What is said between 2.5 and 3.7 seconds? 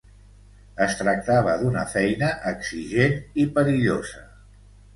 exigent i